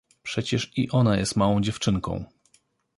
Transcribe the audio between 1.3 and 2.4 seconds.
małą dziewczynką.